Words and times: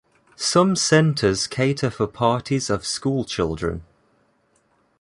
Some 0.35 0.75
centres 0.75 1.45
cater 1.45 1.91
for 1.91 2.07
parties 2.07 2.71
of 2.71 2.87
school 2.87 3.23
children. 3.23 3.83